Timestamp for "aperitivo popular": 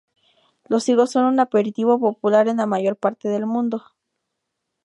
1.39-2.47